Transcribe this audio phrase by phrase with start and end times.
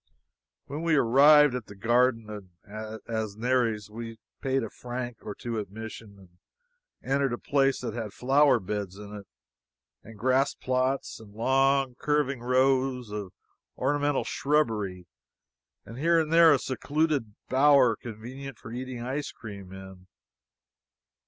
[0.65, 6.17] When we arrived at the garden in Asnieres, we paid a franc or two admission
[6.17, 6.31] and
[7.03, 9.27] entered a place which had flower beds in it,
[10.01, 13.31] and grass plots, and long, curving rows of
[13.77, 15.05] ornamental shrubbery,
[15.85, 20.07] with here and there a secluded bower convenient for eating ice cream in.